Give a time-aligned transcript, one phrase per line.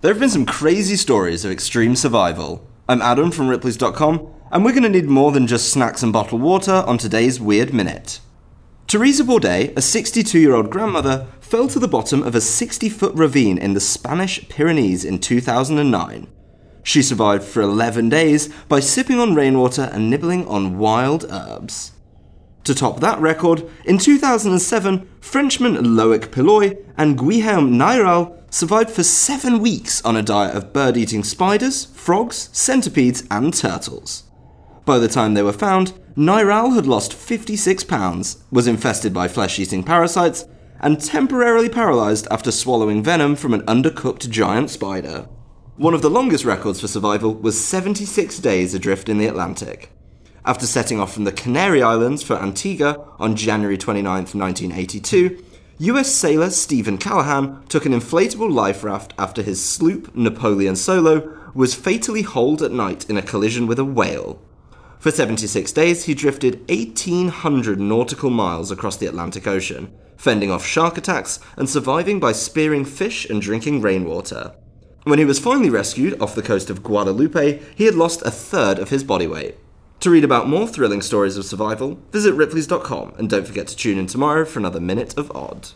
[0.00, 2.64] There have been some crazy stories of extreme survival.
[2.88, 6.40] I'm Adam from Ripley's.com, and we're going to need more than just snacks and bottled
[6.40, 8.20] water on today's Weird Minute.
[8.86, 13.12] Teresa Bourdet, a 62 year old grandmother, fell to the bottom of a 60 foot
[13.16, 16.28] ravine in the Spanish Pyrenees in 2009.
[16.84, 21.90] She survived for 11 days by sipping on rainwater and nibbling on wild herbs.
[22.62, 29.60] To top that record, in 2007, Frenchmen Loic Pilloy and Guillaume Nairal survived for seven
[29.60, 34.24] weeks on a diet of bird eating spiders, frogs, centipedes, and turtles.
[34.84, 39.58] By the time they were found, Nairal had lost 56 pounds, was infested by flesh
[39.58, 40.46] eating parasites,
[40.80, 45.28] and temporarily paralysed after swallowing venom from an undercooked giant spider.
[45.76, 49.90] One of the longest records for survival was 76 days adrift in the Atlantic.
[50.44, 55.44] After setting off from the Canary Islands for Antigua on January 29, 1982,
[55.80, 61.76] US sailor Steven Callahan took an inflatable life raft after his sloop Napoleon Solo was
[61.76, 64.42] fatally holed at night in a collision with a whale.
[64.98, 70.98] For 76 days, he drifted 1,800 nautical miles across the Atlantic Ocean, fending off shark
[70.98, 74.56] attacks and surviving by spearing fish and drinking rainwater.
[75.04, 78.80] When he was finally rescued off the coast of Guadeloupe, he had lost a third
[78.80, 79.54] of his body weight.
[80.00, 83.98] To read about more thrilling stories of survival, visit ripley's.com and don't forget to tune
[83.98, 85.70] in tomorrow for another Minute of Odd.